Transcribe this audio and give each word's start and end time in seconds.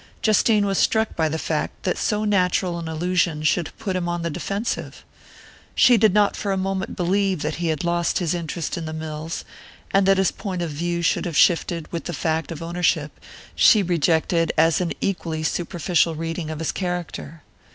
Justine 0.23 0.65
was 0.65 0.79
struck 0.79 1.15
by 1.15 1.29
the 1.29 1.37
fact 1.37 1.83
that 1.83 1.95
so 1.95 2.25
natural 2.25 2.79
an 2.79 2.87
allusion 2.87 3.43
should 3.43 3.69
put 3.77 3.95
him 3.95 4.09
on 4.09 4.23
the 4.23 4.31
defensive. 4.31 5.05
She 5.75 5.95
did 5.95 6.11
not 6.11 6.35
for 6.35 6.51
a 6.51 6.57
moment 6.57 6.95
believe 6.95 7.43
that 7.43 7.57
he 7.57 7.67
had 7.67 7.83
lost 7.83 8.17
his 8.17 8.33
interest 8.33 8.79
in 8.79 8.85
the 8.85 8.93
mills; 8.93 9.45
and 9.91 10.07
that 10.07 10.17
his 10.17 10.31
point 10.31 10.63
of 10.63 10.71
view 10.71 11.03
should 11.03 11.25
have 11.27 11.37
shifted 11.37 11.87
with 11.91 12.05
the 12.05 12.13
fact 12.13 12.51
of 12.51 12.63
ownership 12.63 13.19
she 13.53 13.83
rejected 13.83 14.51
as 14.57 14.81
an 14.81 14.93
equally 15.01 15.43
superficial 15.43 16.15
reading 16.15 16.49
of 16.49 16.57
his 16.57 16.71
character. 16.71 17.43